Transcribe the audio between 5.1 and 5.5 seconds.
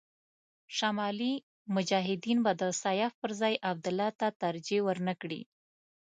کړي.